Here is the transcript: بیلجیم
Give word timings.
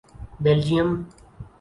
بیلجیم 0.43 0.89